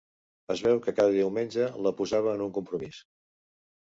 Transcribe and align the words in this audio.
Es 0.53 0.61
veu 0.67 0.77
que 0.85 0.93
cada 0.99 1.11
diumenge 1.15 1.67
la 1.87 1.91
posava 1.99 2.31
en 2.39 2.41
un 2.47 2.57
compromís. 2.57 3.03